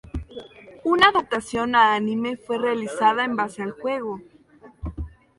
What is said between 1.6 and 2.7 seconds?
a anime fue